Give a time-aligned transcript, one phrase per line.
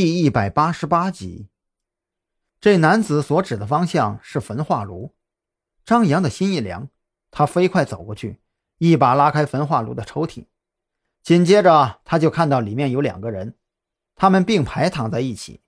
[0.00, 1.48] 第一百八十八集，
[2.60, 5.16] 这男子所指的方向是焚化炉。
[5.84, 6.88] 张扬的心一凉，
[7.32, 8.40] 他飞快走过去，
[8.76, 10.46] 一把拉开焚化炉的抽屉，
[11.20, 13.58] 紧接着他就看到里面有两个人，
[14.14, 15.62] 他们并排躺在一起。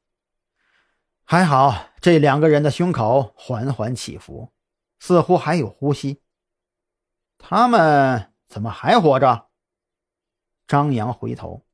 [1.25, 4.53] 还好，这两个人的胸口缓缓起伏，
[5.01, 6.23] 似乎还有呼吸。
[7.37, 9.49] 他们怎么还活着？
[10.69, 11.67] 张扬回头。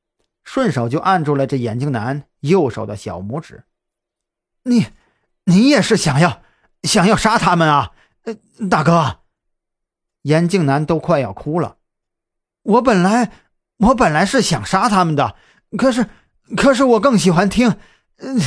[0.46, 3.64] 顺手就按住了这眼镜男右手的小拇指。
[4.62, 4.86] 你，
[5.44, 6.40] 你也是想要
[6.84, 8.34] 想要杀他们啊，呃，
[8.71, 9.18] 大哥。
[10.22, 11.76] 眼镜男都快要哭了。
[12.62, 13.30] 我本来
[13.79, 15.36] 我本来是想杀他们的，
[15.76, 16.08] 可是
[16.57, 17.76] 可是我更喜欢听，
[18.18, 18.40] 嗯，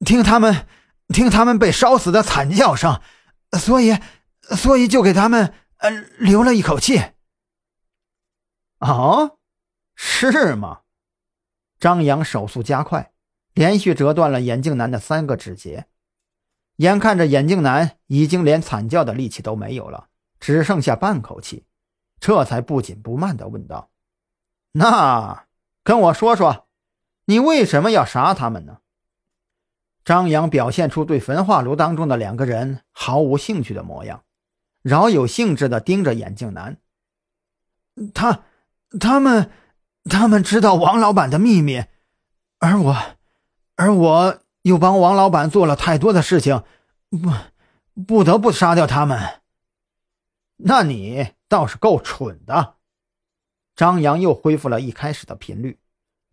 [0.00, 0.66] 听他们
[1.08, 3.00] 听他们被烧死的惨叫声，
[3.58, 3.98] 所以
[4.50, 7.02] 所以就给他们呃留了一口气。
[8.80, 9.38] 哦，
[9.94, 10.80] 是吗？
[11.84, 13.12] 张扬手速加快，
[13.52, 15.84] 连续折断了眼镜男的三个指节。
[16.76, 20.08] 眼看着眼镜男已经连惨叫的力气都没有了，
[20.40, 21.66] 只剩下半口气，
[22.18, 23.90] 这才不紧不慢地问道
[24.72, 25.44] ：“那
[25.82, 26.66] 跟我说说，
[27.26, 28.78] 你为什么要杀他们呢？”
[30.06, 34.24] 张扬表现出对焚化炉当中的两个人毫无兴趣的模样，
[34.80, 36.78] 饶有兴致地盯着眼镜男
[38.14, 38.44] ：“他，
[38.98, 39.50] 他们。”
[40.04, 41.84] 他们知道王老板的秘密，
[42.58, 42.96] 而我，
[43.76, 46.62] 而我又帮王老板做了太多的事情，
[47.10, 49.40] 不，不得不杀掉他们。
[50.56, 52.74] 那你倒是够蠢的。
[53.74, 55.78] 张扬又恢复了一开始的频率，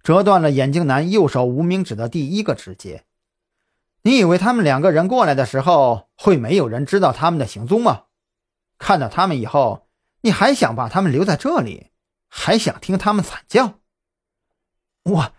[0.03, 3.05] 折断了眼镜男右手无名指的第一个指节。
[4.03, 8.03] 你以为他们两个人过来的时候会没有人知道他们的行踪吗？
[8.77, 9.87] 看到他们以后，
[10.21, 11.90] 你还想把他们留在这里？
[12.33, 13.73] 还想听他们惨叫？
[15.03, 15.33] 我，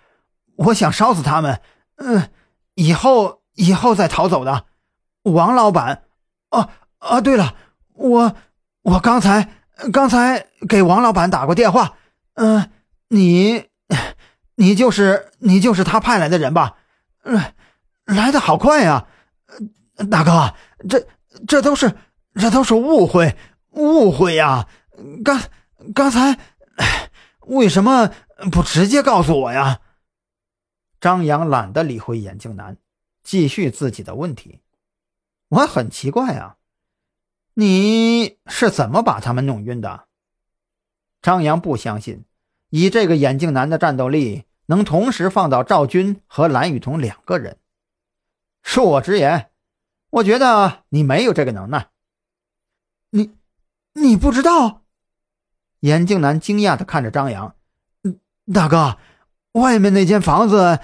[0.56, 1.62] 我想烧死他们。
[1.96, 2.28] 嗯，
[2.74, 4.66] 以后以后再逃走的。
[5.22, 6.02] 王老板，
[6.50, 6.68] 哦
[7.00, 7.54] 哦，对了，
[7.94, 8.36] 我
[8.82, 9.48] 我刚才
[9.90, 11.96] 刚才给王老板打过电话。
[12.34, 12.70] 嗯，
[13.08, 13.68] 你
[14.56, 16.76] 你就是你就是他派来的人吧？
[17.24, 17.40] 嗯，
[18.04, 19.06] 来的好快呀，
[20.10, 20.54] 大哥，
[20.90, 21.06] 这
[21.48, 21.96] 这都是
[22.34, 23.34] 这都是误会
[23.70, 24.68] 误会呀！
[25.24, 25.40] 刚
[25.94, 26.38] 刚才。
[27.40, 28.12] 为什么
[28.50, 29.80] 不直接告诉我呀？
[31.00, 32.76] 张扬懒得理会眼镜男，
[33.24, 34.60] 继续自己的问题。
[35.48, 36.56] 我很奇怪啊，
[37.54, 40.06] 你是怎么把他们弄晕的？
[41.20, 42.24] 张扬不相信，
[42.70, 47.58] 以这个眼镜男的战斗力，能同时放倒赵军和蓝雨桐两个人。
[48.64, 49.50] 恕我直言，
[50.10, 51.90] 我觉得你没有这个能耐。
[53.10, 53.34] 你，
[53.94, 54.81] 你不知道？
[55.82, 57.54] 眼镜男惊讶的看着张扬
[58.52, 58.98] ：“大哥，
[59.52, 60.78] 外面那间房子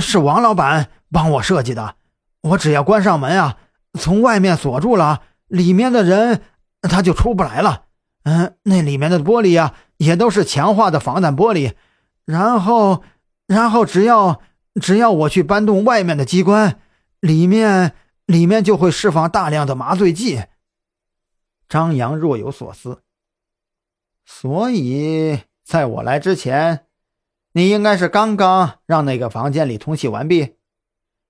[0.00, 1.96] 是王老板帮我设计的。
[2.40, 3.58] 我只要关上门啊，
[3.98, 6.42] 从外面锁住了，里面的人
[6.82, 7.84] 他就出不来了。
[8.22, 11.74] 嗯，那里面的玻璃呀，也都是强化的防弹玻璃。
[12.24, 13.02] 然后，
[13.46, 14.40] 然后只要
[14.80, 16.78] 只要我去搬动外面的机关，
[17.20, 17.94] 里面
[18.24, 20.44] 里面就会释放大量的麻醉剂。”
[21.68, 23.02] 张扬若有所思。
[24.30, 26.86] 所以，在我来之前，
[27.52, 30.56] 你应该是刚刚让那个房间里通气完毕。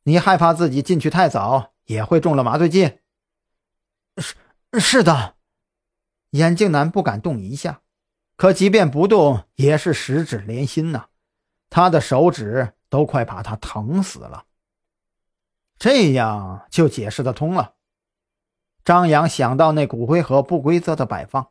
[0.03, 2.99] 你害怕自己进去太早也会中了麻醉剂。
[4.17, 4.35] 是
[4.81, 5.37] 是的，
[6.31, 7.83] 眼镜男不敢动一下，
[8.37, 11.07] 可即便不动也是十指连心呐，
[11.71, 14.45] 他的手指都快把他疼死了。
[15.79, 17.75] 这样就解释得通了。
[18.85, 21.51] 张扬想到那骨灰盒不规则的摆放。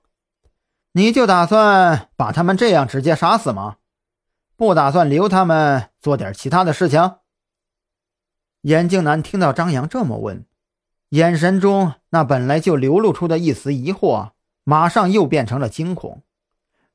[0.97, 3.75] 你就打算把他们这样直接杀死吗？
[4.55, 7.17] 不打算留他们做点其他的事情？
[8.61, 10.43] 眼镜男听到张扬这么问，
[11.09, 14.31] 眼神中那本来就流露出的一丝疑惑，
[14.63, 16.23] 马上又变成了惊恐。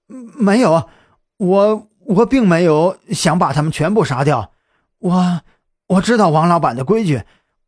[0.08, 0.88] 没有，
[1.36, 4.50] 我我并没有想把他们全部杀掉。
[4.98, 5.42] 我
[5.86, 7.22] 我知道王老板的规矩，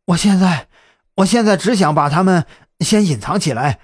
[0.07, 0.67] 我现在
[1.15, 2.43] 我现在只想把他们
[2.81, 3.79] 先隐藏起来。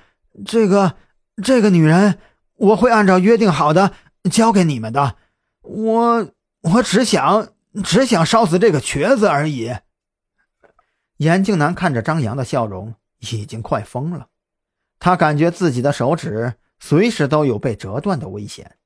[0.45, 0.97] 这个
[1.41, 2.19] 这个女人。
[2.61, 3.93] 我会按照约定好的
[4.31, 5.15] 交给你们的，
[5.61, 6.31] 我
[6.61, 7.49] 我只想
[7.83, 9.75] 只想烧死这个瘸子而已。
[11.17, 14.27] 眼镜男看着张扬的笑容，已经快疯了，
[14.99, 18.77] 他感觉自己的手指随时都有被折断的危险。